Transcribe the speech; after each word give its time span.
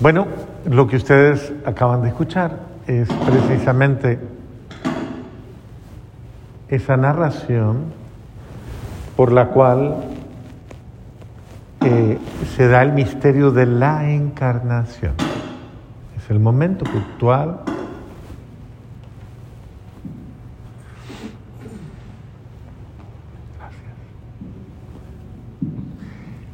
Bueno, 0.00 0.28
lo 0.64 0.86
que 0.86 0.94
ustedes 0.94 1.52
acaban 1.66 2.02
de 2.02 2.08
escuchar 2.10 2.56
es 2.86 3.08
precisamente 3.08 4.20
esa 6.68 6.96
narración 6.96 7.86
por 9.16 9.32
la 9.32 9.48
cual 9.48 9.96
eh, 11.84 12.16
se 12.56 12.68
da 12.68 12.82
el 12.82 12.92
misterio 12.92 13.50
de 13.50 13.66
la 13.66 14.08
encarnación. 14.08 15.14
Es 16.16 16.30
el 16.30 16.38
momento 16.38 16.84
puntual 16.84 17.58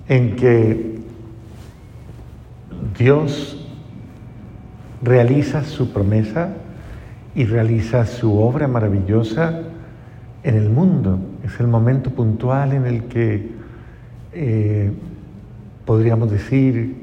en 0.08 0.34
que 0.34 0.93
Dios 2.98 3.60
realiza 5.02 5.64
su 5.64 5.92
promesa 5.92 6.50
y 7.34 7.44
realiza 7.44 8.06
su 8.06 8.38
obra 8.38 8.68
maravillosa 8.68 9.62
en 10.44 10.56
el 10.56 10.70
mundo. 10.70 11.18
Es 11.42 11.58
el 11.58 11.66
momento 11.66 12.10
puntual 12.10 12.72
en 12.72 12.86
el 12.86 13.04
que 13.04 13.50
eh, 14.32 14.92
podríamos 15.84 16.30
decir 16.30 16.96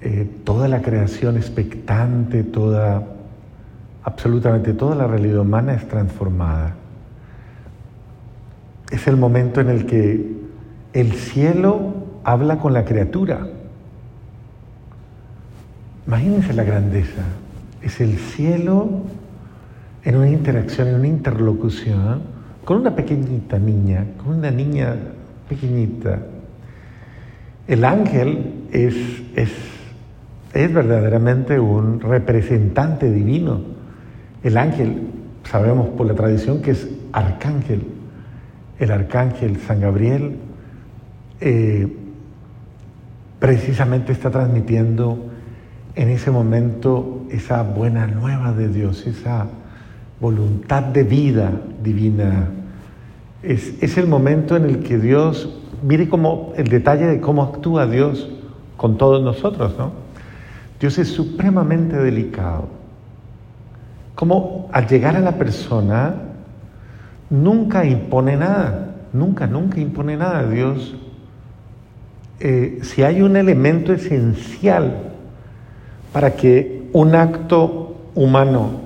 eh, 0.00 0.28
toda 0.44 0.68
la 0.68 0.82
creación 0.82 1.36
expectante, 1.36 2.44
toda, 2.44 3.02
absolutamente 4.04 4.72
toda 4.72 4.94
la 4.94 5.06
realidad 5.06 5.40
humana 5.40 5.74
es 5.74 5.86
transformada. 5.88 6.74
Es 8.90 9.08
el 9.08 9.16
momento 9.16 9.60
en 9.60 9.70
el 9.70 9.86
que 9.86 10.32
el 10.92 11.12
cielo 11.12 11.94
habla 12.24 12.58
con 12.58 12.72
la 12.72 12.84
criatura. 12.84 13.46
Imagínense 16.06 16.52
la 16.52 16.64
grandeza. 16.64 17.22
Es 17.80 18.00
el 18.00 18.18
cielo 18.18 19.02
en 20.04 20.16
una 20.16 20.28
interacción, 20.28 20.88
en 20.88 20.94
una 20.96 21.08
interlocución 21.08 22.22
con 22.64 22.78
una 22.78 22.94
pequeñita 22.94 23.58
niña, 23.58 24.04
con 24.18 24.38
una 24.38 24.50
niña 24.50 24.94
pequeñita. 25.48 26.18
El 27.66 27.84
ángel 27.84 28.66
es, 28.72 28.94
es, 29.36 29.50
es 30.52 30.72
verdaderamente 30.72 31.58
un 31.58 32.00
representante 32.00 33.10
divino. 33.10 33.60
El 34.42 34.58
ángel, 34.58 35.08
sabemos 35.44 35.88
por 35.90 36.06
la 36.06 36.14
tradición 36.14 36.62
que 36.62 36.72
es 36.72 36.88
arcángel. 37.12 37.86
El 38.78 38.90
arcángel 38.90 39.58
San 39.58 39.80
Gabriel 39.80 40.36
eh, 41.40 41.96
precisamente 43.38 44.12
está 44.12 44.30
transmitiendo 44.30 45.31
en 45.94 46.08
ese 46.08 46.30
momento 46.30 47.26
esa 47.30 47.62
buena 47.62 48.06
nueva 48.06 48.52
de 48.52 48.68
Dios, 48.68 49.06
esa 49.06 49.46
voluntad 50.20 50.82
de 50.82 51.02
vida 51.04 51.52
divina. 51.82 52.48
Es, 53.42 53.74
es 53.82 53.98
el 53.98 54.06
momento 54.06 54.56
en 54.56 54.64
el 54.64 54.82
que 54.82 54.98
Dios, 54.98 55.48
mire 55.82 56.08
cómo 56.08 56.52
el 56.56 56.68
detalle 56.68 57.06
de 57.06 57.20
cómo 57.20 57.42
actúa 57.42 57.86
Dios 57.86 58.30
con 58.76 58.96
todos 58.96 59.22
nosotros, 59.22 59.74
¿no? 59.76 59.92
Dios 60.80 60.98
es 60.98 61.08
supremamente 61.08 61.96
delicado. 61.96 62.68
Como 64.14 64.68
al 64.72 64.86
llegar 64.88 65.16
a 65.16 65.20
la 65.20 65.32
persona, 65.32 66.14
nunca 67.30 67.84
impone 67.84 68.36
nada, 68.36 68.94
nunca, 69.12 69.46
nunca 69.46 69.80
impone 69.80 70.16
nada. 70.16 70.48
Dios 70.48 70.96
eh, 72.44 72.80
si 72.82 73.04
hay 73.04 73.22
un 73.22 73.36
elemento 73.36 73.92
esencial 73.92 75.11
para 76.12 76.34
que 76.34 76.88
un 76.92 77.14
acto 77.14 77.96
humano 78.14 78.82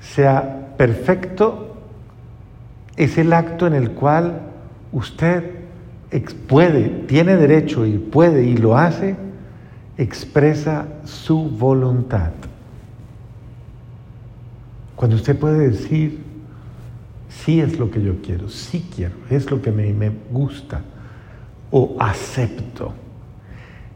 sea 0.00 0.74
perfecto, 0.76 1.76
es 2.96 3.18
el 3.18 3.32
acto 3.32 3.66
en 3.66 3.74
el 3.74 3.92
cual 3.92 4.42
usted 4.92 5.56
puede, 6.48 6.88
tiene 7.06 7.36
derecho 7.36 7.86
y 7.86 7.98
puede 7.98 8.44
y 8.44 8.56
lo 8.56 8.76
hace, 8.76 9.16
expresa 9.98 10.86
su 11.04 11.50
voluntad. 11.50 12.30
Cuando 14.94 15.16
usted 15.16 15.38
puede 15.38 15.70
decir, 15.70 16.22
sí 17.28 17.60
es 17.60 17.78
lo 17.78 17.90
que 17.90 18.02
yo 18.02 18.22
quiero, 18.22 18.48
sí 18.48 18.86
quiero, 18.94 19.14
es 19.30 19.50
lo 19.50 19.60
que 19.60 19.72
me 19.72 20.10
gusta 20.30 20.82
o 21.70 21.96
acepto. 21.98 22.92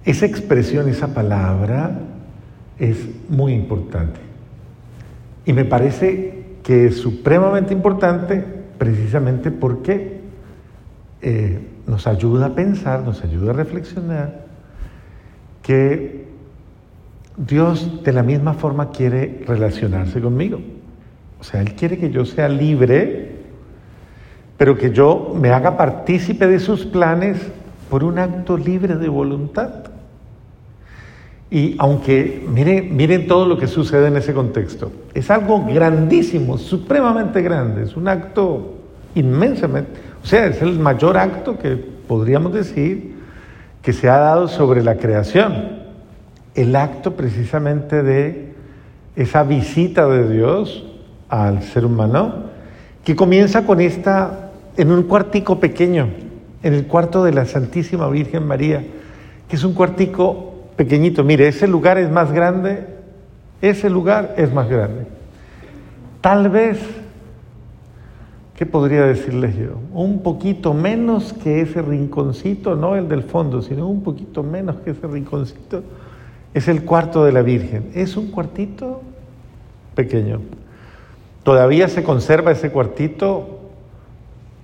Esa 0.04 0.26
expresión, 0.26 0.88
esa 0.88 1.14
palabra 1.14 1.98
es 2.80 3.06
muy 3.28 3.52
importante. 3.52 4.18
Y 5.44 5.52
me 5.52 5.64
parece 5.64 6.44
que 6.62 6.86
es 6.86 6.96
supremamente 6.96 7.72
importante 7.72 8.42
precisamente 8.78 9.50
porque 9.50 10.20
eh, 11.22 11.60
nos 11.86 12.06
ayuda 12.06 12.46
a 12.46 12.54
pensar, 12.54 13.02
nos 13.02 13.22
ayuda 13.22 13.50
a 13.50 13.54
reflexionar 13.54 14.46
que 15.62 16.24
Dios 17.36 18.02
de 18.02 18.12
la 18.12 18.22
misma 18.22 18.54
forma 18.54 18.90
quiere 18.90 19.42
relacionarse 19.46 20.20
conmigo. 20.20 20.60
O 21.38 21.44
sea, 21.44 21.60
Él 21.60 21.74
quiere 21.74 21.98
que 21.98 22.10
yo 22.10 22.24
sea 22.24 22.48
libre, 22.48 23.32
pero 24.56 24.76
que 24.76 24.90
yo 24.90 25.34
me 25.38 25.50
haga 25.50 25.76
partícipe 25.76 26.46
de 26.46 26.58
sus 26.58 26.86
planes 26.86 27.38
por 27.90 28.04
un 28.04 28.18
acto 28.18 28.56
libre 28.56 28.96
de 28.96 29.08
voluntad. 29.08 29.89
Y 31.50 31.74
aunque 31.78 32.46
miren, 32.48 33.26
todo 33.26 33.44
lo 33.44 33.58
que 33.58 33.66
sucede 33.66 34.06
en 34.06 34.16
ese 34.16 34.32
contexto, 34.32 34.92
es 35.14 35.30
algo 35.30 35.64
grandísimo, 35.66 36.58
supremamente 36.58 37.42
grande, 37.42 37.82
es 37.82 37.96
un 37.96 38.06
acto 38.06 38.74
inmensamente, 39.16 39.90
o 40.22 40.26
sea, 40.26 40.46
es 40.46 40.62
el 40.62 40.78
mayor 40.78 41.18
acto 41.18 41.58
que 41.58 41.74
podríamos 41.74 42.52
decir 42.52 43.16
que 43.82 43.92
se 43.92 44.08
ha 44.08 44.18
dado 44.18 44.46
sobre 44.46 44.84
la 44.84 44.96
creación. 44.96 45.80
El 46.54 46.76
acto 46.76 47.16
precisamente 47.16 48.02
de 48.02 48.52
esa 49.16 49.42
visita 49.42 50.06
de 50.06 50.28
Dios 50.28 50.84
al 51.28 51.62
ser 51.62 51.84
humano, 51.84 52.50
que 53.04 53.16
comienza 53.16 53.64
con 53.64 53.80
esta, 53.80 54.50
en 54.76 54.92
un 54.92 55.04
cuartico 55.04 55.58
pequeño, 55.58 56.08
en 56.62 56.74
el 56.74 56.86
cuarto 56.86 57.24
de 57.24 57.32
la 57.32 57.46
Santísima 57.46 58.08
Virgen 58.08 58.46
María, 58.46 58.84
que 59.48 59.56
es 59.56 59.64
un 59.64 59.72
cuartico 59.72 60.49
pequeñito. 60.80 61.22
Mire, 61.24 61.46
ese 61.46 61.68
lugar 61.68 61.98
es 61.98 62.10
más 62.10 62.32
grande, 62.32 62.86
ese 63.60 63.90
lugar 63.90 64.32
es 64.38 64.50
más 64.50 64.66
grande. 64.66 65.04
Tal 66.22 66.48
vez, 66.48 66.78
¿qué 68.56 68.64
podría 68.64 69.02
decirles 69.02 69.54
yo? 69.58 69.78
Un 69.92 70.22
poquito 70.22 70.72
menos 70.72 71.34
que 71.34 71.60
ese 71.60 71.82
rinconcito, 71.82 72.76
no 72.76 72.96
el 72.96 73.10
del 73.10 73.24
fondo, 73.24 73.60
sino 73.60 73.88
un 73.88 74.02
poquito 74.02 74.42
menos 74.42 74.76
que 74.76 74.92
ese 74.92 75.06
rinconcito, 75.06 75.82
es 76.54 76.66
el 76.66 76.82
cuarto 76.86 77.26
de 77.26 77.32
la 77.32 77.42
Virgen. 77.42 77.90
Es 77.92 78.16
un 78.16 78.30
cuartito 78.30 79.02
pequeño. 79.94 80.40
Todavía 81.42 81.88
se 81.88 82.02
conserva 82.02 82.52
ese 82.52 82.70
cuartito, 82.70 83.68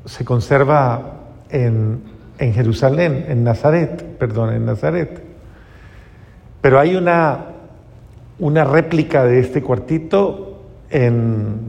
se 0.06 0.24
conserva 0.24 1.12
en, 1.50 2.00
Jerusalén, 2.38 3.26
en 3.28 3.44
Nazaret, 3.44 4.02
perdón, 4.18 4.54
en 4.54 4.64
Nazaret. 4.64 5.25
Pero 6.66 6.80
hay 6.80 6.96
una, 6.96 7.44
una 8.40 8.64
réplica 8.64 9.22
de 9.22 9.38
este 9.38 9.62
cuartito 9.62 10.64
en 10.90 11.60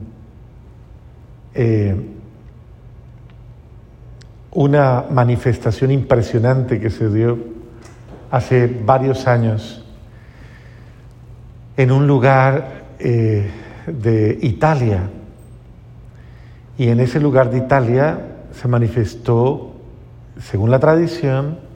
eh, 1.53 1.96
una 4.50 5.06
manifestación 5.12 5.91
impresionante 5.91 6.80
que 6.80 6.90
se 6.90 7.12
dio 7.12 7.38
hace 8.31 8.66
varios 8.66 9.28
años 9.28 9.86
en 11.77 11.92
un 11.92 12.07
lugar 12.07 12.86
eh, 12.98 13.51
de 13.86 14.39
Italia. 14.42 15.12
Y 16.75 16.89
en 16.89 17.01
ese 17.01 17.19
lugar 17.19 17.51
de 17.51 17.60
Italia 17.60 18.18
se 18.51 18.68
manifestó, 18.68 19.75
según 20.42 20.71
la 20.71 20.80
tradición, 20.80 21.67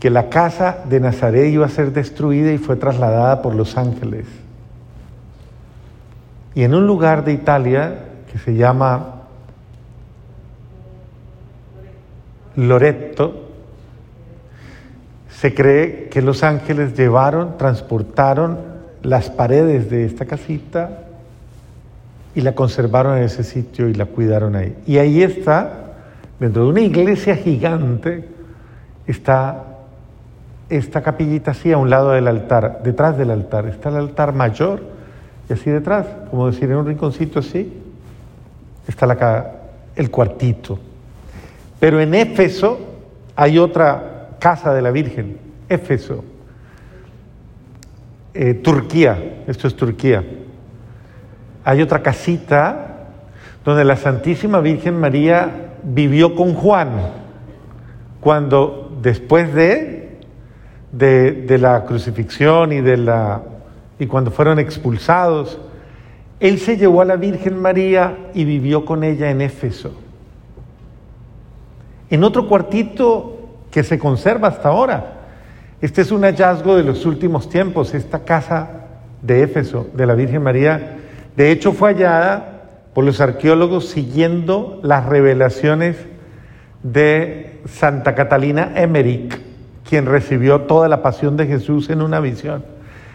que 0.00 0.10
la 0.10 0.30
casa 0.30 0.78
de 0.88 0.98
Nazaret 0.98 1.52
iba 1.52 1.66
a 1.66 1.68
ser 1.68 1.92
destruida 1.92 2.50
y 2.52 2.58
fue 2.58 2.76
trasladada 2.76 3.42
por 3.42 3.54
los 3.54 3.76
ángeles. 3.76 4.26
Y 6.54 6.62
en 6.64 6.74
un 6.74 6.86
lugar 6.86 7.24
de 7.24 7.34
Italia 7.34 7.98
que 8.32 8.38
se 8.38 8.54
llama 8.54 9.16
Loreto, 12.56 13.48
se 15.28 15.54
cree 15.54 16.08
que 16.08 16.22
los 16.22 16.42
ángeles 16.42 16.96
llevaron, 16.96 17.56
transportaron 17.58 18.58
las 19.02 19.30
paredes 19.30 19.90
de 19.90 20.06
esta 20.06 20.24
casita 20.24 21.04
y 22.34 22.40
la 22.40 22.54
conservaron 22.54 23.18
en 23.18 23.24
ese 23.24 23.44
sitio 23.44 23.88
y 23.88 23.94
la 23.94 24.06
cuidaron 24.06 24.56
ahí. 24.56 24.76
Y 24.86 24.98
ahí 24.98 25.22
está 25.22 25.92
dentro 26.38 26.64
de 26.64 26.70
una 26.70 26.80
iglesia 26.80 27.36
gigante 27.36 28.24
está 29.06 29.69
esta 30.70 31.02
capillita 31.02 31.50
así 31.50 31.72
a 31.72 31.78
un 31.78 31.90
lado 31.90 32.12
del 32.12 32.28
altar, 32.28 32.80
detrás 32.82 33.18
del 33.18 33.30
altar. 33.30 33.66
Está 33.66 33.90
el 33.90 33.96
altar 33.96 34.32
mayor 34.32 34.80
y 35.48 35.52
así 35.52 35.68
detrás, 35.68 36.06
como 36.30 36.46
decir, 36.46 36.70
en 36.70 36.76
un 36.76 36.86
rinconcito 36.86 37.40
así, 37.40 37.72
está 38.86 39.04
la, 39.04 39.52
el 39.96 40.10
cuartito. 40.10 40.78
Pero 41.78 42.00
en 42.00 42.14
Éfeso 42.14 42.78
hay 43.34 43.58
otra 43.58 44.28
casa 44.38 44.72
de 44.72 44.80
la 44.80 44.90
Virgen, 44.90 45.38
Éfeso, 45.68 46.24
eh, 48.32 48.54
Turquía, 48.54 49.42
esto 49.46 49.66
es 49.66 49.74
Turquía. 49.74 50.24
Hay 51.64 51.82
otra 51.82 52.02
casita 52.02 53.08
donde 53.64 53.84
la 53.84 53.96
Santísima 53.96 54.60
Virgen 54.60 54.98
María 54.98 55.50
vivió 55.82 56.34
con 56.34 56.54
Juan, 56.54 56.90
cuando 58.20 58.96
después 59.02 59.52
de, 59.54 59.99
de, 60.92 61.58
la 61.58 61.84
crucifixión 61.84 62.72
y, 62.72 62.80
de 62.80 62.96
la, 62.96 63.42
y 63.98 64.06
cuando 64.06 64.30
fueron 64.30 64.58
expulsados, 64.58 65.58
él 66.40 66.58
se 66.58 66.76
llevó 66.76 67.02
a 67.02 67.04
la 67.04 67.16
Virgen 67.16 67.60
María 67.60 68.16
y 68.34 68.44
vivió 68.44 68.84
con 68.84 69.04
ella 69.04 69.30
en 69.30 69.40
Éfeso. 69.40 69.92
En 72.08 72.24
otro 72.24 72.48
cuartito 72.48 73.40
que 73.70 73.84
se 73.84 73.98
conserva 73.98 74.48
hasta 74.48 74.68
ahora. 74.68 75.18
Este 75.80 76.02
es 76.02 76.10
un 76.10 76.22
hallazgo 76.22 76.76
de 76.76 76.82
los 76.82 77.06
últimos 77.06 77.48
tiempos, 77.48 77.94
esta 77.94 78.24
casa 78.24 78.86
de 79.22 79.42
Éfeso, 79.42 79.86
de 79.94 80.06
la 80.06 80.14
Virgen 80.14 80.42
María. 80.42 80.98
De 81.36 81.50
hecho, 81.50 81.72
fue 81.72 81.92
hallada 81.92 82.62
por 82.94 83.04
los 83.04 83.20
arqueólogos 83.20 83.88
siguiendo 83.88 84.80
las 84.82 85.06
revelaciones 85.06 85.96
de 86.82 87.60
Santa 87.66 88.14
Catalina 88.14 88.72
Emmerich, 88.74 89.38
quien 89.90 90.06
recibió 90.06 90.60
toda 90.62 90.88
la 90.88 91.02
pasión 91.02 91.36
de 91.36 91.48
Jesús 91.48 91.90
en 91.90 92.00
una 92.00 92.20
visión. 92.20 92.62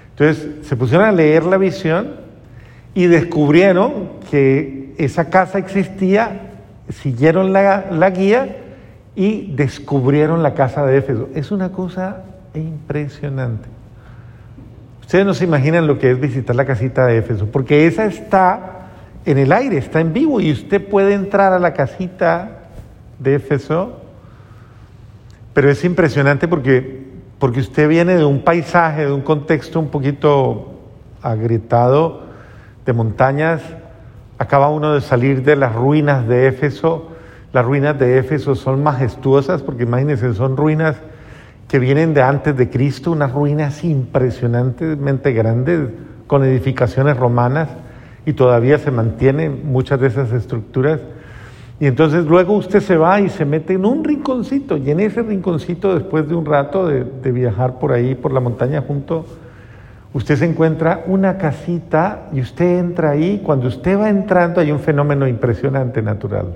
Entonces 0.10 0.68
se 0.68 0.76
pusieron 0.76 1.08
a 1.08 1.14
leer 1.14 1.46
la 1.46 1.58
visión 1.58 2.16
y 2.94 3.06
descubrieron 3.06 4.10
que 4.30 4.94
esa 4.98 5.30
casa 5.30 5.58
existía, 5.58 6.52
siguieron 6.90 7.54
la, 7.54 7.86
la 7.92 8.10
guía 8.10 8.58
y 9.16 9.56
descubrieron 9.56 10.44
la 10.44 10.54
casa 10.54 10.86
de 10.86 10.98
Éfeso. 10.98 11.30
Es 11.34 11.52
una 11.52 11.72
cosa 11.72 12.24
impresionante. 12.54 13.70
Ustedes 15.00 15.26
no 15.26 15.34
se 15.34 15.46
imaginan 15.46 15.88
lo 15.88 15.98
que 15.98 16.12
es 16.12 16.20
visitar 16.20 16.58
la 16.58 16.66
casita 16.66 17.06
de 17.06 17.20
Éfeso, 17.20 17.46
porque 17.46 17.88
esa 17.88 18.04
está 18.04 18.88
en 19.26 19.38
el 19.38 19.54
aire, 19.54 19.78
está 19.78 20.02
en 20.02 20.12
vivo 20.12 20.42
y 20.42 20.52
usted 20.52 20.86
puede 20.86 21.14
entrar 21.14 21.54
a 21.54 21.60
la 21.60 21.74
casita 21.74 22.64
de 23.20 23.36
Éfeso, 23.36 24.02
pero 25.56 25.72
es 25.72 25.86
impresionante 25.86 26.50
porque, 26.50 27.06
porque 27.40 27.62
usted 27.62 27.88
viene 27.88 28.18
de 28.18 28.26
un 28.26 28.42
paisaje, 28.42 29.06
de 29.06 29.14
un 29.14 29.22
contexto 29.22 29.80
un 29.80 29.88
poquito 29.88 30.82
agrietado, 31.22 32.24
de 32.86 32.92
montañas, 32.92 33.62
acaba 34.38 34.70
uno 34.70 34.94
de 34.94 35.00
salir 35.00 35.44
de 35.44 35.56
las 35.56 35.74
ruinas 35.74 36.28
de 36.28 36.48
Éfeso, 36.48 37.08
las 37.54 37.64
ruinas 37.64 37.98
de 37.98 38.18
Éfeso 38.18 38.54
son 38.56 38.84
majestuosas 38.84 39.64
porque 39.64 39.84
imagínense, 39.84 40.34
son 40.34 40.58
ruinas 40.58 40.98
que 41.70 41.80
vienen 41.80 42.14
de 42.14 42.22
antes 42.22 42.58
de 42.58 42.70
Cristo, 42.70 43.14
unas 43.14 43.32
ruinas 43.32 43.86
impresionantemente 43.86 45.32
grandes 45.32 45.88
con 46.28 46.44
edificaciones 46.44 47.16
romanas 47.16 47.70
y 48.26 48.34
todavía 48.34 48.78
se 48.78 48.92
mantienen 48.92 49.72
muchas 49.72 50.02
de 50.02 50.08
esas 50.08 50.34
estructuras. 50.34 51.00
Y 51.80 51.88
entonces 51.88 52.26
luego 52.26 52.54
usted 52.54 52.80
se 52.80 52.96
va 52.96 53.20
y 53.20 53.30
se 53.30 53.44
mete 53.44 53.74
en 53.74 53.86
un 53.86 54.04
rinconcito, 54.04 54.78
y 54.78 54.90
en 54.92 55.02
ese 55.02 55.22
rinconcito, 55.22 55.94
después 55.94 56.28
de 56.28 56.36
un 56.36 56.46
rato 56.46 56.88
de, 56.88 57.32
viajar 57.32 57.80
por 57.80 57.92
ahí, 57.92 58.16
por 58.16 58.32
la 58.32 58.40
montaña 58.40 58.82
junto, 58.82 59.26
usted 60.14 60.38
se 60.38 60.46
encuentra 60.46 61.04
una 61.08 61.38
casita 61.38 62.30
y 62.32 62.40
usted 62.40 62.80
entra 62.80 63.12
ahí. 63.12 63.42
Cuando 63.44 63.68
usted 63.68 64.00
va 64.00 64.10
entrando 64.10 64.62
hay 64.62 64.72
un 64.72 64.80
fenómeno 64.80 65.28
impresionante 65.28 66.02
natural. 66.02 66.56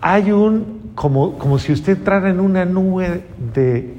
Hay 0.00 0.30
un, 0.30 0.92
como, 0.94 1.36
como 1.38 1.58
si 1.58 1.72
usted 1.72 1.98
entrara 1.98 2.30
en 2.30 2.38
una 2.38 2.64
nube 2.64 3.24
de, 3.52 3.96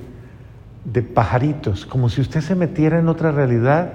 de 0.85 1.01
pajaritos, 1.01 1.85
como 1.85 2.07
si 2.07 2.21
usted 2.21 2.39
se 2.39 2.55
metiera 2.55 2.99
en 2.99 3.09
otra 3.09 3.33
realidad 3.33 3.91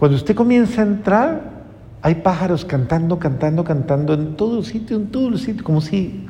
cuando 0.00 0.16
usted 0.16 0.34
comienza 0.34 0.80
a 0.80 0.86
entrar, 0.86 1.59
hay 2.02 2.16
pájaros 2.16 2.64
cantando, 2.64 3.18
cantando, 3.18 3.64
cantando 3.64 4.14
en 4.14 4.36
todo 4.36 4.62
sitio, 4.62 4.96
en 4.96 5.08
todo 5.08 5.28
el 5.28 5.38
sitio, 5.38 5.64
como 5.64 5.80
si... 5.80 6.26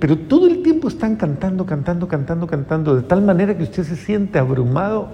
Pero 0.00 0.16
todo 0.16 0.46
el 0.46 0.62
tiempo 0.62 0.88
están 0.88 1.16
cantando, 1.16 1.66
cantando, 1.66 2.08
cantando, 2.08 2.46
cantando, 2.46 2.96
de 2.96 3.02
tal 3.02 3.20
manera 3.20 3.56
que 3.56 3.64
usted 3.64 3.84
se 3.84 3.96
siente 3.96 4.38
abrumado, 4.38 5.08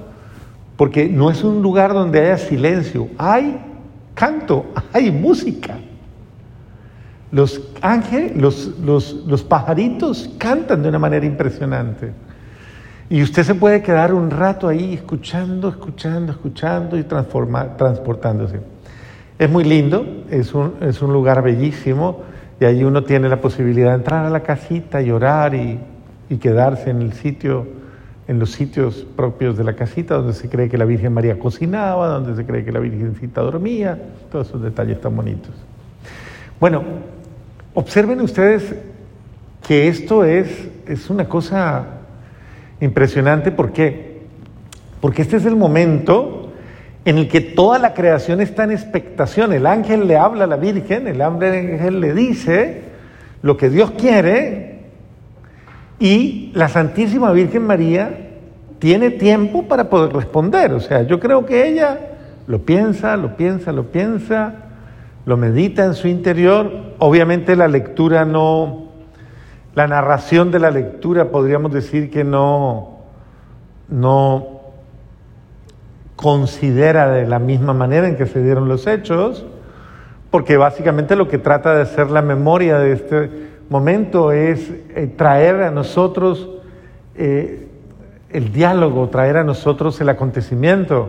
porque 0.77 1.09
no 1.09 1.29
es 1.31 1.43
un 1.43 1.61
lugar 1.61 1.93
donde 1.93 2.21
haya 2.21 2.39
silencio, 2.39 3.09
hay 3.19 3.61
canto, 4.15 4.67
hay 4.93 5.11
música. 5.11 5.77
Los 7.33 7.61
ángeles, 7.83 8.37
los, 8.37 8.79
los, 8.79 9.13
los 9.27 9.43
pajaritos 9.43 10.31
cantan 10.39 10.83
de 10.83 10.89
una 10.89 10.99
manera 10.99 11.27
impresionante. 11.27 12.13
Y 13.09 13.23
usted 13.23 13.43
se 13.43 13.57
puede 13.57 13.83
quedar 13.83 14.15
un 14.15 14.31
rato 14.31 14.69
ahí 14.69 14.95
escuchando, 14.95 15.69
escuchando, 15.69 16.31
escuchando 16.31 16.97
y 16.97 17.03
transformar, 17.03 17.77
transportándose. 17.77 18.61
Es 19.41 19.51
muy 19.51 19.65
lindo, 19.65 20.07
es 20.31 20.55
un, 20.55 20.75
es 20.83 21.03
un 21.03 21.13
lugar 21.13 21.43
bellísimo 21.43 22.21
y 22.61 22.65
ahí 22.67 22.85
uno 22.85 23.03
tiene 23.03 23.29
la 23.29 23.41
posibilidad 23.41 23.89
de 23.89 23.97
entrar 23.97 24.25
a 24.25 24.31
la 24.31 24.45
casita 24.45 25.03
y 25.03 25.11
orar 25.11 25.55
y, 25.55 25.81
y 26.29 26.37
quedarse 26.37 26.91
en 26.91 27.03
el 27.03 27.15
sitio, 27.15 27.67
en 28.29 28.39
los 28.39 28.53
sitios 28.53 29.05
propios 29.17 29.57
de 29.57 29.65
la 29.65 29.75
casita 29.75 30.15
donde 30.15 30.35
se 30.35 30.49
cree 30.49 30.69
que 30.69 30.79
la 30.79 30.85
Virgen 30.85 31.13
María 31.13 31.39
cocinaba, 31.39 32.07
donde 32.07 32.37
se 32.37 32.47
cree 32.47 32.65
que 32.65 32.71
la 32.71 32.79
Virgencita 32.79 33.41
dormía, 33.41 33.99
todos 34.31 34.49
esos 34.49 34.63
detalles 34.63 35.01
tan 35.01 35.17
bonitos. 35.17 35.55
Bueno, 36.61 36.85
observen 37.75 38.21
ustedes 38.21 38.77
que 39.67 39.89
esto 39.89 40.25
es, 40.25 40.69
es 40.87 41.11
una 41.11 41.29
cosa 41.29 42.01
Impresionante, 42.81 43.53
¿por 43.53 43.73
qué? 43.73 44.21
Porque 45.01 45.23
este 45.23 45.37
es 45.37 45.45
el 45.45 45.55
momento 45.55 46.40
en 47.11 47.19
el 47.19 47.27
que 47.27 47.41
toda 47.41 47.81
la 47.81 47.93
creación 47.93 48.41
está 48.41 48.63
en 48.63 48.71
expectación. 48.71 49.53
El 49.53 49.67
ángel 49.67 50.07
le 50.07 50.17
habla 50.17 50.45
a 50.45 50.47
la 50.47 50.55
Virgen, 50.55 51.09
el 51.09 51.21
ángel 51.21 51.99
le 52.01 52.15
dice 52.15 52.83
lo 53.43 53.57
que 53.57 53.69
Dios 53.69 53.91
quiere 53.99 54.79
y 55.99 56.53
la 56.55 56.69
Santísima 56.69 57.33
Virgen 57.33 57.67
María 57.67 58.29
tiene 58.79 59.11
tiempo 59.11 59.65
para 59.65 59.91
poder 59.91 60.13
responder. 60.13 60.73
O 60.73 60.79
sea, 60.79 61.03
yo 61.03 61.19
creo 61.19 61.45
que 61.47 61.67
ella 61.67 61.99
lo 62.47 62.61
piensa, 62.61 63.17
lo 63.17 63.37
piensa, 63.37 63.73
lo 63.73 63.91
piensa, 63.91 64.55
lo 65.27 65.37
medita 65.37 65.85
en 65.85 65.95
su 65.95 66.07
interior. 66.07 66.95
Obviamente 67.01 67.57
la 67.57 67.67
lectura 67.67 68.25
no, 68.25 68.85
la 69.75 69.89
narración 69.89 70.53
de 70.53 70.61
la 70.61 70.71
lectura 70.71 71.33
podríamos 71.33 71.73
decir 71.73 72.09
que 72.09 72.23
no, 72.23 73.01
no 73.89 74.60
considera 76.21 77.11
de 77.11 77.27
la 77.27 77.39
misma 77.39 77.73
manera 77.73 78.07
en 78.07 78.15
que 78.15 78.27
se 78.27 78.43
dieron 78.43 78.69
los 78.69 78.87
hechos, 78.87 79.47
porque 80.31 80.59
básicamente 80.59 81.17
lo 81.17 81.29
que 81.29 81.39
trata 81.39 81.75
de 81.75 81.81
hacer 81.81 82.11
la 82.11 82.21
memoria 82.21 82.79
de 82.79 82.93
este 82.93 83.31
momento 83.71 84.31
es 84.31 84.71
eh, 84.95 85.11
traer 85.17 85.63
a 85.63 85.71
nosotros 85.71 86.51
eh, 87.15 87.67
el 88.29 88.53
diálogo, 88.53 89.09
traer 89.09 89.39
a 89.39 89.45
nosotros 89.45 89.99
el 90.03 90.11
acontecimiento, 90.11 91.09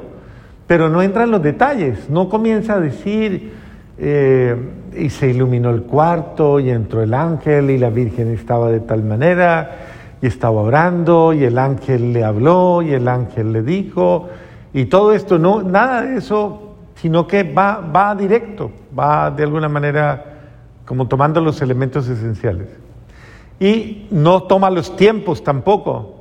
pero 0.66 0.88
no 0.88 1.02
entra 1.02 1.26
en 1.26 1.32
los 1.32 1.44
detalles, 1.44 2.10
no 2.10 2.30
comienza 2.30 2.76
a 2.76 2.80
decir, 2.80 3.52
eh, 3.98 4.56
y 4.96 5.10
se 5.10 5.28
iluminó 5.28 5.72
el 5.72 5.82
cuarto 5.82 6.58
y 6.62 6.70
entró 6.70 7.04
el 7.04 7.14
ángel 7.14 7.70
y 7.70 7.78
la 7.78 7.90
Virgen 7.90 8.30
estaba 8.32 8.72
de 8.72 8.80
tal 8.80 9.04
manera 9.04 9.72
y 10.22 10.28
estaba 10.28 10.62
orando 10.62 11.34
y 11.34 11.44
el 11.44 11.58
ángel 11.58 12.14
le 12.14 12.24
habló 12.24 12.82
y 12.82 12.94
el 12.94 13.10
ángel 13.10 13.52
le 13.52 13.62
dijo 13.62 14.30
y 14.74 14.86
todo 14.86 15.14
esto, 15.14 15.38
no, 15.38 15.62
nada 15.62 16.04
de 16.04 16.18
eso, 16.18 16.76
sino 16.96 17.28
que 17.28 17.44
va, 17.44 17.80
va 17.80 18.16
directo, 18.16 18.72
va 18.98 19.32
de 19.32 19.44
alguna 19.44 19.70
manera 19.70 20.26
como 20.86 21.08
tomando 21.08 21.42
los 21.42 21.62
elementos 21.62 22.08
esenciales. 22.08 22.68
Y 23.60 24.08
no 24.12 24.44
toma 24.44 24.70
los 24.70 24.96
tiempos 24.96 25.44
tampoco, 25.44 26.16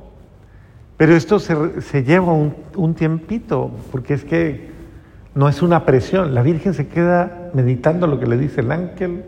pero 0.97 1.15
esto 1.15 1.39
se, 1.39 1.81
se 1.81 2.03
lleva 2.03 2.33
un, 2.33 2.55
un 2.75 2.93
tiempito, 2.93 3.71
porque 3.91 4.13
es 4.13 4.23
que 4.23 4.71
no 5.33 5.49
es 5.49 5.61
una 5.61 5.85
presión. 5.85 6.35
La 6.35 6.41
Virgen 6.41 6.73
se 6.73 6.87
queda 6.87 7.49
meditando 7.53 8.05
lo 8.07 8.19
que 8.19 8.27
le 8.27 8.37
dice 8.37 8.61
el 8.61 8.71
ángel 8.71 9.23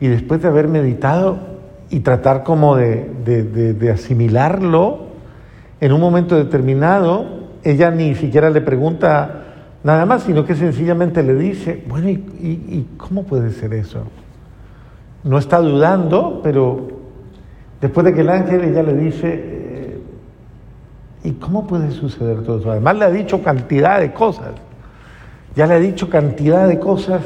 y 0.00 0.08
después 0.08 0.42
de 0.42 0.48
haber 0.48 0.66
meditado 0.66 1.38
y 1.90 2.00
tratar 2.00 2.44
como 2.44 2.76
de, 2.76 3.90
asimilarlo, 3.92 5.10
en 5.80 5.92
un 5.92 6.00
momento 6.00 6.36
determinado, 6.36 7.39
ella 7.64 7.90
ni 7.90 8.14
siquiera 8.14 8.50
le 8.50 8.60
pregunta 8.60 9.44
nada 9.82 10.06
más, 10.06 10.22
sino 10.24 10.44
que 10.44 10.54
sencillamente 10.54 11.22
le 11.22 11.34
dice, 11.34 11.84
bueno, 11.88 12.08
¿y, 12.08 12.86
cómo 12.96 13.24
puede 13.24 13.50
ser 13.52 13.74
eso? 13.74 14.04
No 15.24 15.38
está 15.38 15.58
dudando, 15.58 16.40
pero 16.42 16.88
después 17.80 18.04
de 18.06 18.14
que 18.14 18.20
el 18.22 18.30
ángel 18.30 18.64
ella 18.64 18.82
le 18.82 18.94
dice, 18.94 19.28
eh, 19.32 19.60
¿Y 21.22 21.32
cómo 21.32 21.66
puede 21.66 21.90
suceder 21.90 22.42
todo 22.42 22.60
eso? 22.60 22.70
Además 22.70 22.96
le 22.96 23.04
ha 23.04 23.10
dicho 23.10 23.42
cantidad 23.42 24.00
de 24.00 24.12
cosas. 24.12 24.52
Ya 25.54 25.66
le 25.66 25.74
ha 25.74 25.78
dicho 25.78 26.08
cantidad 26.08 26.66
de 26.66 26.78
cosas 26.78 27.22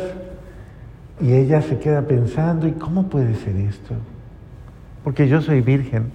y 1.21 1.33
ella 1.33 1.63
se 1.63 1.79
queda 1.79 2.03
pensando, 2.03 2.67
¿y 2.67 2.73
cómo 2.73 3.05
puede 3.09 3.37
ser 3.37 3.55
esto? 3.57 3.95
Porque 5.05 5.29
yo 5.29 5.41
soy 5.41 5.61
virgen. 5.61 6.11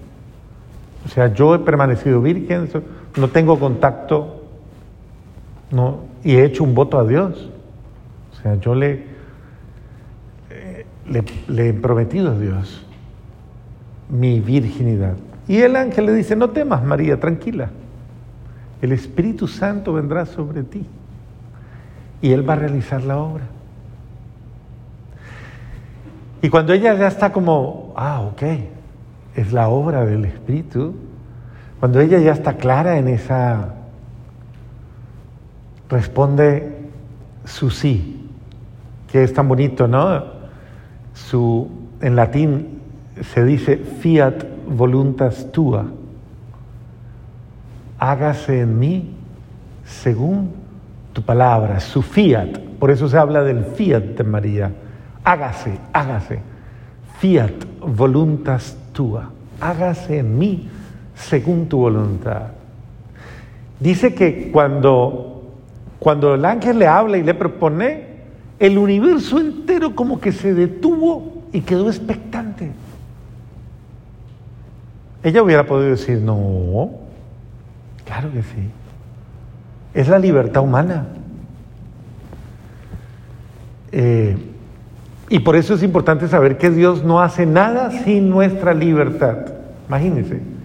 O 1.05 1.09
sea, 1.09 1.33
yo 1.33 1.55
he 1.55 1.59
permanecido 1.59 2.21
virgen, 2.21 2.67
no 3.17 3.27
tengo 3.29 3.59
contacto 3.59 4.39
no, 5.71 5.99
y 6.23 6.35
he 6.35 6.45
hecho 6.45 6.63
un 6.63 6.73
voto 6.73 6.99
a 6.99 7.05
Dios. 7.05 7.49
O 8.31 8.41
sea, 8.41 8.55
yo 8.55 8.73
le, 8.73 9.03
eh, 10.49 10.85
le, 11.07 11.23
le 11.47 11.69
he 11.69 11.73
prometido 11.73 12.31
a 12.31 12.39
Dios 12.39 12.85
mi 14.09 14.39
virginidad. 14.39 15.15
Y 15.47 15.57
el 15.57 15.75
ángel 15.75 16.07
le 16.07 16.13
dice, 16.13 16.35
no 16.35 16.49
temas 16.49 16.83
María, 16.83 17.19
tranquila. 17.19 17.69
El 18.81 18.91
Espíritu 18.91 19.47
Santo 19.47 19.93
vendrá 19.93 20.25
sobre 20.25 20.63
ti 20.63 20.85
y 22.21 22.31
Él 22.31 22.47
va 22.47 22.53
a 22.53 22.57
realizar 22.57 23.03
la 23.03 23.17
obra. 23.17 23.43
Y 26.41 26.49
cuando 26.49 26.73
ella 26.73 26.93
ya 26.93 27.07
está 27.07 27.31
como, 27.31 27.93
ah, 27.97 28.21
ok, 28.21 28.43
es 29.35 29.51
la 29.51 29.67
obra 29.67 30.05
del 30.05 30.25
Espíritu, 30.25 30.95
cuando 31.79 32.01
ella 32.01 32.19
ya 32.19 32.33
está 32.33 32.57
clara 32.57 32.97
en 32.97 33.07
esa, 33.07 33.75
responde 35.89 36.77
su 37.45 37.69
sí, 37.69 38.29
que 39.09 39.23
es 39.23 39.33
tan 39.33 39.47
bonito, 39.47 39.87
¿no? 39.87 40.23
Su, 41.13 41.69
en 42.01 42.15
latín 42.15 42.81
se 43.21 43.43
dice 43.45 43.77
fiat 43.77 44.43
voluntas 44.67 45.51
tua, 45.51 45.85
hágase 47.97 48.61
en 48.61 48.77
mí 48.77 49.15
según 49.85 50.51
tu 51.13 51.21
palabra, 51.21 51.79
su 51.79 52.01
fiat, 52.01 52.59
por 52.77 52.91
eso 52.91 53.07
se 53.07 53.17
habla 53.17 53.41
del 53.43 53.63
fiat 53.63 54.03
de 54.03 54.23
María, 54.25 54.71
hágase, 55.23 55.79
hágase, 55.93 56.41
fiat 57.19 57.53
voluntas 57.81 58.77
tua, 58.91 59.31
hágase 59.61 60.19
en 60.19 60.37
mí 60.37 60.69
según 61.19 61.67
tu 61.67 61.79
voluntad. 61.79 62.47
Dice 63.79 64.13
que 64.13 64.49
cuando, 64.51 65.43
cuando 65.99 66.35
el 66.35 66.45
ángel 66.45 66.79
le 66.79 66.87
habla 66.87 67.17
y 67.17 67.23
le 67.23 67.33
propone, 67.33 68.09
el 68.59 68.77
universo 68.77 69.39
entero 69.39 69.95
como 69.95 70.19
que 70.19 70.31
se 70.31 70.53
detuvo 70.53 71.43
y 71.53 71.61
quedó 71.61 71.87
expectante. 71.87 72.71
Ella 75.23 75.43
hubiera 75.43 75.65
podido 75.65 75.91
decir, 75.91 76.19
no, 76.19 76.91
claro 78.05 78.31
que 78.31 78.41
sí. 78.41 78.69
Es 79.93 80.07
la 80.07 80.19
libertad 80.19 80.63
humana. 80.63 81.07
Eh, 83.91 84.37
y 85.29 85.39
por 85.39 85.55
eso 85.55 85.73
es 85.73 85.83
importante 85.83 86.27
saber 86.27 86.57
que 86.57 86.69
Dios 86.69 87.03
no 87.03 87.21
hace 87.21 87.45
nada 87.45 87.91
sin 87.91 88.29
nuestra 88.29 88.73
libertad. 88.73 89.37
Imagínense. 89.87 90.58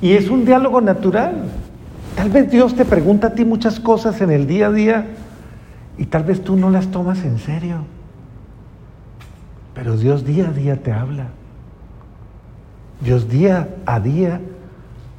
Y 0.00 0.12
es 0.12 0.28
un 0.28 0.44
diálogo 0.44 0.80
natural. 0.80 1.44
Tal 2.16 2.30
vez 2.30 2.50
Dios 2.50 2.74
te 2.74 2.84
pregunta 2.84 3.28
a 3.28 3.34
ti 3.34 3.44
muchas 3.44 3.80
cosas 3.80 4.20
en 4.20 4.30
el 4.30 4.46
día 4.46 4.68
a 4.68 4.72
día 4.72 5.06
y 5.96 6.06
tal 6.06 6.24
vez 6.24 6.42
tú 6.42 6.56
no 6.56 6.70
las 6.70 6.88
tomas 6.88 7.24
en 7.24 7.38
serio. 7.38 7.84
Pero 9.74 9.96
Dios 9.96 10.24
día 10.24 10.48
a 10.48 10.52
día 10.52 10.76
te 10.82 10.92
habla. 10.92 11.28
Dios 13.00 13.28
día 13.28 13.68
a 13.86 14.00
día 14.00 14.40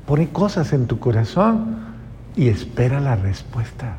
pone 0.06 0.30
cosas 0.30 0.74
en 0.74 0.88
tu 0.88 1.00
corazón 1.00 1.78
y 2.36 2.48
espera 2.48 3.00
la 3.00 3.16
respuesta. 3.16 3.96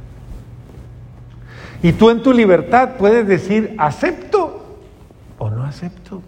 Y 1.83 1.93
tú 1.93 2.11
en 2.11 2.23
tu 2.23 2.33
libertad 2.33 2.97
puedes 2.99 3.27
decir, 3.27 3.75
acepto 3.79 4.77
o 5.39 5.51
no 5.51 5.65
acepto. 5.65 6.21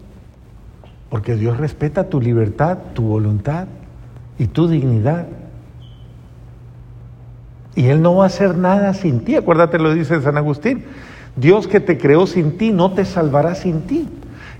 Porque 1.09 1.35
Dios 1.35 1.57
respeta 1.57 2.09
tu 2.09 2.19
libertad, 2.19 2.79
tu 2.95 3.03
voluntad 3.03 3.67
y 4.37 4.47
tu 4.47 4.67
dignidad. 4.67 5.27
Y 7.75 7.87
Él 7.87 8.01
no 8.01 8.15
va 8.15 8.25
a 8.25 8.27
hacer 8.27 8.57
nada 8.57 8.93
sin 8.93 9.21
ti. 9.21 9.35
Acuérdate 9.35 9.79
lo 9.79 9.93
dice 9.93 10.21
San 10.21 10.37
Agustín. 10.37 10.83
Dios 11.35 11.67
que 11.67 11.79
te 11.79 11.97
creó 11.97 12.27
sin 12.27 12.57
ti 12.57 12.71
no 12.71 12.91
te 12.91 13.05
salvará 13.05 13.55
sin 13.55 13.81
ti. 13.81 14.07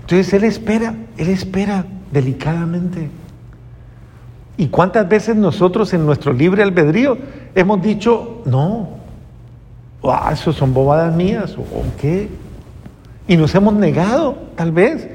Entonces 0.00 0.32
Él 0.32 0.44
espera, 0.44 0.94
Él 1.16 1.28
espera 1.28 1.86
delicadamente. 2.10 3.10
¿Y 4.56 4.68
cuántas 4.68 5.08
veces 5.08 5.36
nosotros 5.36 5.92
en 5.94 6.06
nuestro 6.06 6.32
libre 6.32 6.62
albedrío 6.62 7.18
hemos 7.54 7.82
dicho, 7.82 8.42
no, 8.44 8.88
ah, 10.04 10.30
eso 10.32 10.52
son 10.52 10.72
bobadas 10.72 11.14
mías, 11.14 11.56
o 11.56 11.64
qué? 12.00 12.28
Y 13.26 13.36
nos 13.36 13.54
hemos 13.54 13.74
negado, 13.74 14.36
tal 14.54 14.70
vez, 14.70 15.08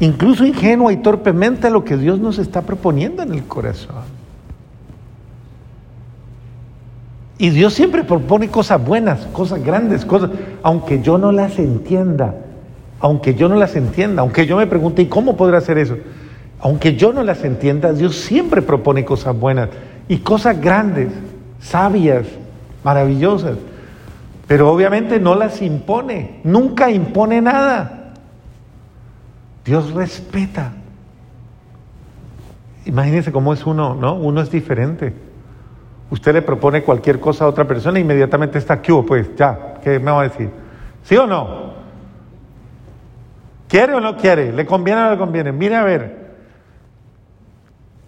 incluso 0.00 0.44
ingenua 0.44 0.92
y 0.92 0.98
torpemente 0.98 1.68
a 1.68 1.70
lo 1.70 1.84
que 1.84 1.96
Dios 1.96 2.18
nos 2.18 2.38
está 2.38 2.62
proponiendo 2.62 3.22
en 3.22 3.34
el 3.34 3.44
corazón. 3.44 4.20
Y 7.38 7.50
Dios 7.50 7.72
siempre 7.72 8.04
propone 8.04 8.48
cosas 8.48 8.84
buenas, 8.84 9.20
cosas 9.32 9.64
grandes, 9.64 10.04
cosas, 10.04 10.30
aunque 10.62 11.00
yo 11.00 11.16
no 11.16 11.32
las 11.32 11.58
entienda, 11.58 12.34
aunque 12.98 13.34
yo 13.34 13.48
no 13.48 13.54
las 13.54 13.76
entienda, 13.76 14.20
aunque 14.22 14.44
yo 14.46 14.56
me 14.58 14.66
pregunte, 14.66 15.02
¿y 15.02 15.06
cómo 15.06 15.36
podrá 15.36 15.58
hacer 15.58 15.78
eso? 15.78 15.96
aunque 16.60 16.94
yo 16.94 17.12
no 17.12 17.22
las 17.22 17.42
entienda, 17.44 17.92
Dios 17.92 18.16
siempre 18.16 18.62
propone 18.62 19.04
cosas 19.04 19.38
buenas 19.38 19.70
y 20.08 20.18
cosas 20.18 20.60
grandes, 20.60 21.08
sabias, 21.60 22.26
maravillosas. 22.84 23.56
Pero 24.46 24.70
obviamente 24.70 25.18
no 25.18 25.34
las 25.34 25.62
impone, 25.62 26.40
nunca 26.44 26.90
impone 26.90 27.40
nada. 27.40 27.99
Dios 29.64 29.92
respeta. 29.92 30.72
Imagínense 32.84 33.30
cómo 33.30 33.52
es 33.52 33.66
uno, 33.66 33.94
¿no? 33.94 34.14
Uno 34.14 34.40
es 34.40 34.50
diferente. 34.50 35.12
Usted 36.10 36.32
le 36.34 36.42
propone 36.42 36.82
cualquier 36.82 37.20
cosa 37.20 37.44
a 37.44 37.48
otra 37.48 37.66
persona 37.66 37.98
e 37.98 38.00
inmediatamente 38.00 38.58
está 38.58 38.74
aquí, 38.74 38.92
pues 39.06 39.34
ya, 39.36 39.74
¿qué 39.82 39.98
me 39.98 40.10
va 40.10 40.22
a 40.22 40.24
decir? 40.24 40.50
¿Sí 41.04 41.16
o 41.16 41.26
no? 41.26 41.74
¿Quiere 43.68 43.94
o 43.94 44.00
no 44.00 44.16
quiere? 44.16 44.52
¿Le 44.52 44.66
conviene 44.66 45.00
o 45.00 45.04
no 45.04 45.10
le 45.12 45.18
conviene? 45.18 45.52
Mire 45.52 45.76
a 45.76 45.84
ver, 45.84 46.20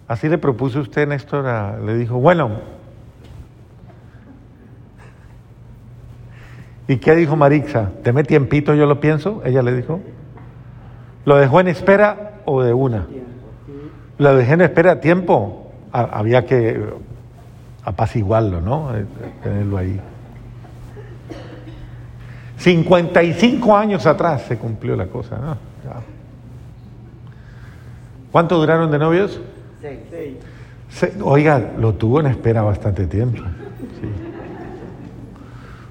Así 0.07 0.27
le 0.27 0.37
propuso 0.37 0.81
usted, 0.81 1.07
Néstor, 1.07 1.45
le 1.81 1.95
dijo, 1.95 2.19
bueno, 2.19 2.51
¿y 6.87 6.97
qué 6.97 7.15
dijo 7.15 7.35
Marixa? 7.35 7.91
¿Deme 8.03 8.23
tiempito, 8.23 8.75
yo 8.75 8.85
lo 8.85 8.99
pienso? 8.99 9.41
Ella 9.45 9.61
le 9.61 9.73
dijo. 9.73 10.01
¿Lo 11.25 11.37
dejó 11.37 11.59
en 11.59 11.69
espera 11.69 12.41
o 12.45 12.61
de 12.61 12.73
una? 12.73 13.07
Lo 14.17 14.35
dejé 14.35 14.53
en 14.53 14.61
espera 14.61 14.99
tiempo. 14.99 15.71
había 15.91 16.45
que 16.45 16.81
apaciguarlo, 17.83 18.61
¿no? 18.61 18.95
Eh, 18.95 19.05
tenerlo 19.41 19.77
ahí. 19.77 19.99
55 22.57 23.75
años 23.75 24.05
atrás 24.05 24.43
se 24.43 24.57
cumplió 24.57 24.95
la 24.95 25.07
cosa, 25.07 25.37
¿no? 25.37 25.57
¿Cuánto 28.31 28.57
duraron 28.57 28.89
de 28.89 28.99
novios? 28.99 29.39
oiga, 31.21 31.73
lo 31.77 31.93
tuvo 31.93 32.19
en 32.19 32.27
espera 32.27 32.61
bastante 32.61 33.05
tiempo. 33.05 33.41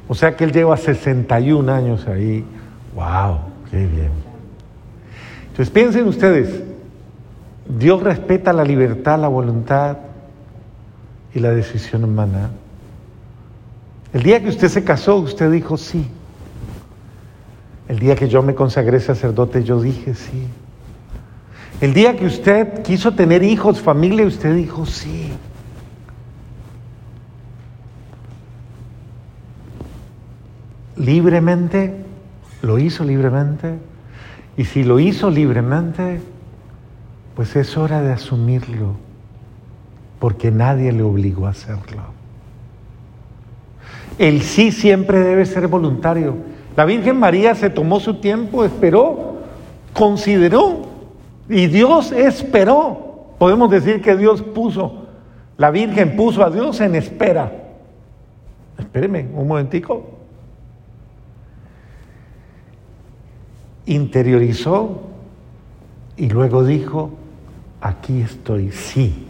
O 0.09 0.15
sea 0.15 0.37
que 0.37 0.45
él 0.45 0.53
lleva 0.53 0.77
61 0.77 1.73
años 1.73 2.07
ahí. 2.07 2.45
¡Wow! 2.95 3.39
¡Qué 3.71 3.87
bien! 3.87 4.32
Entonces 5.53 5.71
piensen 5.71 6.09
ustedes, 6.09 6.63
Dios 7.69 8.03
respeta 8.03 8.55
la 8.55 8.65
libertad, 8.65 9.19
la 9.19 9.29
voluntad 9.29 9.99
y 11.35 11.41
la 11.41 11.51
decisión 11.51 12.05
humana. 12.05 12.49
El 14.15 14.23
día 14.23 14.43
que 14.43 14.49
usted 14.49 14.69
se 14.69 14.83
casó, 14.83 15.17
usted 15.17 15.53
dijo 15.53 15.77
sí. 15.77 16.07
El 17.87 17.99
día 17.99 18.17
que 18.17 18.31
yo 18.31 18.43
me 18.43 18.55
consagré 18.55 18.99
sacerdote, 18.99 19.63
yo 19.63 19.79
dije 19.79 20.15
sí. 20.15 20.47
El 21.83 21.93
día 21.93 22.17
que 22.17 22.25
usted 22.25 22.81
quiso 22.83 23.13
tener 23.13 23.43
hijos, 23.43 23.79
familia, 23.79 24.25
usted 24.25 24.55
dijo 24.55 24.87
sí. 24.87 25.35
Libremente, 30.97 32.07
lo 32.63 32.79
hizo 32.79 33.05
libremente. 33.05 33.92
Y 34.57 34.65
si 34.65 34.85
lo 34.85 35.01
hizo 35.01 35.31
libremente, 35.31 36.21
pues 37.35 37.57
es 37.57 37.77
hora 37.77 38.03
de 38.03 38.13
asumirlo, 38.13 38.95
porque 40.19 40.51
nadie 40.51 40.93
le 40.93 41.03
obligó 41.03 41.47
a 41.47 41.51
hacerlo. 41.51 42.03
El 44.19 44.43
sí 44.43 44.73
siempre 44.73 45.21
debe 45.21 45.47
ser 45.47 45.69
voluntario. 45.69 46.37
La 46.77 46.85
Virgen 46.85 47.19
María 47.19 47.55
se 47.55 47.71
tomó 47.71 48.01
su 48.01 48.15
tiempo, 48.15 48.65
esperó, 48.65 49.39
consideró 49.95 50.87
y 51.49 51.67
Dios 51.67 52.13
esperó. 52.13 53.35
Podemos 53.39 53.71
decir 53.71 54.01
que 54.01 54.17
Dios 54.17 54.43
puso 54.43 55.07
La 55.57 55.71
Virgen 55.71 56.17
puso 56.17 56.45
a 56.45 56.51
Dios 56.51 56.81
en 56.81 56.95
espera. 56.95 57.53
Espéreme 58.79 59.29
un 59.35 59.47
momentico. 59.47 60.12
Interiorizó 63.87 65.03
y 66.17 66.29
luego 66.29 66.65
dijo, 66.65 67.11
aquí 67.81 68.21
estoy, 68.21 68.71
sí, 68.71 69.27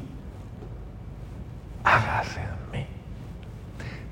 hágase 1.85 2.40
en 2.40 2.80
mí. 2.80 2.87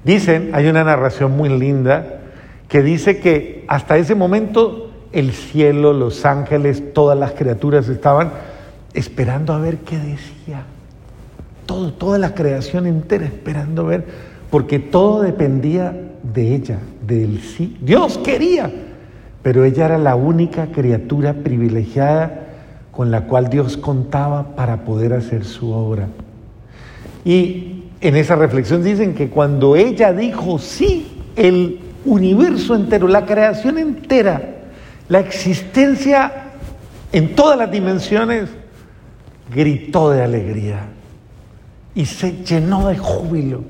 Dicen, 0.05 0.51
hay 0.55 0.67
una 0.69 0.85
narración 0.85 1.37
muy 1.37 1.49
linda 1.49 2.21
que 2.69 2.83
dice 2.83 3.19
que 3.19 3.65
hasta 3.69 3.99
ese 3.99 4.15
momento 4.15 4.91
el 5.13 5.33
cielo, 5.33 5.93
los 5.93 6.25
ángeles, 6.25 6.95
todas 6.95 7.19
las 7.19 7.33
criaturas 7.33 7.89
estaban 7.89 8.31
esperando 8.95 9.53
a 9.53 9.59
ver 9.59 9.79
qué 9.79 9.99
decía. 9.99 10.65
Todo, 11.67 11.93
toda 11.93 12.19
la 12.19 12.35
creación 12.35 12.87
entera 12.87 13.27
esperando 13.27 13.87
ver, 13.87 14.05
porque 14.51 14.79
todo 14.79 15.23
dependía 15.23 15.95
de 16.23 16.55
ella, 16.55 16.79
del 17.07 17.41
sí. 17.41 17.77
Dios 17.81 18.19
quería, 18.19 18.71
pero 19.43 19.65
ella 19.65 19.87
era 19.87 19.99
la 19.99 20.15
única 20.15 20.67
criatura 20.67 21.33
privilegiada 21.33 22.47
con 22.91 23.11
la 23.11 23.23
cual 23.23 23.49
Dios 23.49 23.77
contaba 23.77 24.55
para 24.55 24.85
poder 24.85 25.13
hacer 25.15 25.45
su 25.45 25.73
obra. 25.73 26.09
Y 27.25 27.85
en 28.01 28.17
esa 28.17 28.37
reflexión 28.37 28.83
dicen 28.83 29.15
que 29.15 29.29
cuando 29.29 29.77
ella 29.77 30.13
dijo 30.13 30.59
sí, 30.59 31.23
el 31.37 31.81
universo 32.05 32.75
entero, 32.75 33.09
la 33.09 33.27
creación 33.27 33.79
entera, 33.79 34.57
la 35.09 35.21
existencia 35.21 36.33
en 37.13 37.35
todas 37.35 37.59
las 37.59 37.71
dimensiones, 37.71 38.49
gritó 39.53 40.11
de 40.11 40.23
alegría 40.23 40.81
y 41.95 42.07
se 42.07 42.45
llenó 42.45 42.89
de 42.89 42.99
júbilo. 42.99 43.63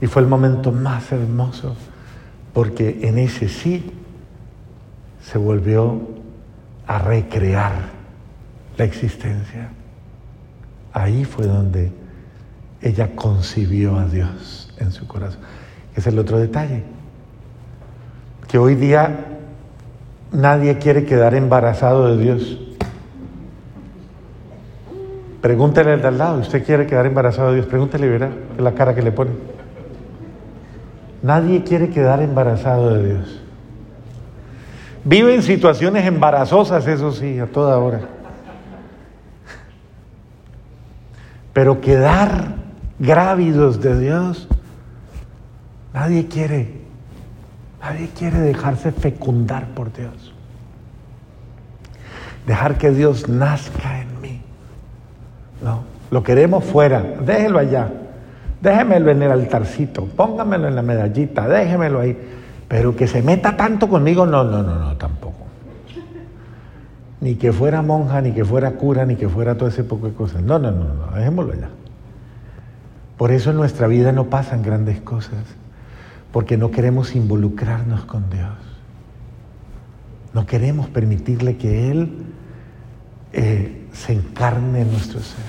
Y 0.00 0.06
fue 0.06 0.22
el 0.22 0.28
momento 0.28 0.72
más 0.72 1.10
hermoso, 1.12 1.74
porque 2.52 3.00
en 3.02 3.18
ese 3.18 3.48
sí 3.48 3.90
se 5.26 5.38
volvió 5.38 6.00
a 6.86 6.98
recrear 7.00 7.72
la 8.76 8.84
existencia. 8.84 9.70
Ahí 10.92 11.24
fue 11.24 11.46
donde 11.46 11.90
ella 12.80 13.10
concibió 13.16 13.96
a 13.96 14.06
Dios 14.06 14.72
en 14.78 14.92
su 14.92 15.06
corazón. 15.08 15.40
Es 15.96 16.06
el 16.06 16.18
otro 16.20 16.38
detalle 16.38 16.84
que 18.46 18.58
hoy 18.58 18.76
día 18.76 19.38
nadie 20.30 20.78
quiere 20.78 21.04
quedar 21.04 21.34
embarazado 21.34 22.14
de 22.14 22.22
Dios. 22.22 22.60
Pregúntele 25.40 25.92
al 25.92 26.02
de 26.02 26.08
al 26.08 26.18
lado, 26.18 26.38
¿usted 26.38 26.64
quiere 26.64 26.86
quedar 26.86 27.06
embarazado 27.06 27.48
de 27.48 27.56
Dios? 27.56 27.66
Pregúntele 27.66 28.08
verá 28.08 28.30
la 28.58 28.72
cara 28.74 28.94
que 28.94 29.02
le 29.02 29.10
pone. 29.10 29.32
Nadie 31.22 31.64
quiere 31.64 31.90
quedar 31.90 32.22
embarazado 32.22 32.94
de 32.94 33.14
Dios. 33.14 33.45
Vive 35.06 35.36
en 35.36 35.42
situaciones 35.44 36.04
embarazosas, 36.04 36.84
eso 36.88 37.12
sí, 37.12 37.38
a 37.38 37.46
toda 37.46 37.78
hora. 37.78 38.00
Pero 41.52 41.80
quedar 41.80 42.56
grávidos 42.98 43.80
de 43.80 44.00
Dios, 44.00 44.48
nadie 45.94 46.26
quiere. 46.26 46.80
Nadie 47.80 48.08
quiere 48.18 48.40
dejarse 48.40 48.90
fecundar 48.90 49.68
por 49.68 49.92
Dios. 49.92 50.34
Dejar 52.44 52.76
que 52.76 52.90
Dios 52.90 53.28
nazca 53.28 54.00
en 54.00 54.20
mí. 54.20 54.40
No, 55.62 55.84
lo 56.10 56.24
queremos 56.24 56.64
fuera. 56.64 57.00
Déjelo 57.00 57.60
allá. 57.60 57.92
Déjemelo 58.60 59.12
en 59.12 59.22
el 59.22 59.30
altarcito. 59.30 60.04
Póngamelo 60.04 60.66
en 60.66 60.74
la 60.74 60.82
medallita. 60.82 61.46
Déjemelo 61.46 62.00
ahí. 62.00 62.18
Pero 62.68 62.96
que 62.96 63.06
se 63.06 63.22
meta 63.22 63.56
tanto 63.56 63.88
conmigo, 63.88 64.26
no, 64.26 64.44
no, 64.44 64.62
no, 64.62 64.74
no, 64.78 64.96
tampoco. 64.96 65.46
Ni 67.20 67.36
que 67.36 67.52
fuera 67.52 67.82
monja, 67.82 68.20
ni 68.20 68.32
que 68.32 68.44
fuera 68.44 68.72
cura, 68.72 69.06
ni 69.06 69.16
que 69.16 69.28
fuera 69.28 69.56
todo 69.56 69.68
ese 69.68 69.84
poco 69.84 70.08
de 70.08 70.14
cosas. 70.14 70.42
No, 70.42 70.58
no, 70.58 70.70
no, 70.70 70.94
no, 70.94 71.16
dejémoslo 71.16 71.52
allá. 71.52 71.70
Por 73.16 73.30
eso 73.30 73.50
en 73.50 73.56
nuestra 73.56 73.86
vida 73.86 74.12
no 74.12 74.26
pasan 74.26 74.62
grandes 74.62 75.00
cosas 75.00 75.44
porque 76.32 76.58
no 76.58 76.70
queremos 76.70 77.14
involucrarnos 77.14 78.04
con 78.04 78.28
Dios. 78.28 78.52
No 80.34 80.44
queremos 80.44 80.88
permitirle 80.88 81.56
que 81.56 81.90
Él 81.90 82.26
eh, 83.32 83.86
se 83.92 84.12
encarne 84.12 84.82
en 84.82 84.90
nuestro 84.90 85.20
ser. 85.20 85.44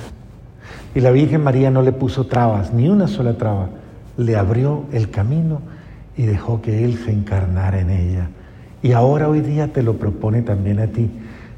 Y 0.95 1.01
la 1.01 1.11
Virgen 1.11 1.43
María 1.43 1.69
no 1.71 1.81
le 1.81 1.91
puso 1.91 2.27
trabas, 2.27 2.73
ni 2.73 2.87
una 2.87 3.07
sola 3.07 3.37
traba. 3.37 3.69
Le 4.15 4.37
abrió 4.37 4.85
el 4.93 5.09
camino 5.09 5.61
y 6.17 6.25
dejó 6.25 6.61
que 6.61 6.83
Él 6.83 6.97
se 6.97 7.11
encarnara 7.11 7.79
en 7.79 7.91
ella. 7.91 8.29
Y 8.81 8.91
ahora 8.91 9.29
hoy 9.29 9.41
día 9.41 9.71
te 9.71 9.83
lo 9.83 9.97
propone 9.97 10.41
también 10.41 10.79
a 10.79 10.87
ti. 10.87 11.09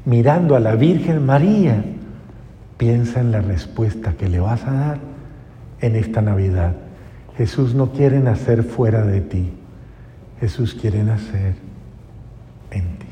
Mirando 0.04 0.54
a 0.54 0.60
la 0.60 0.76
Virgen 0.76 1.24
María, 1.24 1.82
piensa 2.76 3.20
en 3.20 3.32
la 3.32 3.40
respuesta 3.40 4.12
que 4.12 4.28
le 4.28 4.40
vas 4.40 4.64
a 4.64 4.72
dar 4.72 4.98
en 5.80 5.96
esta 5.96 6.22
Navidad. 6.22 6.76
Jesús 7.36 7.74
no 7.74 7.92
quiere 7.92 8.20
nacer 8.20 8.62
fuera 8.62 9.04
de 9.04 9.20
ti. 9.20 9.52
Jesús 10.40 10.74
quiere 10.74 11.02
nacer 11.02 11.54
en 12.70 12.98
ti. 12.98 13.09